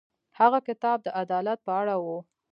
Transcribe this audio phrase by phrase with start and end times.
[0.39, 2.05] هغه کتاب د عدالت په اړه و.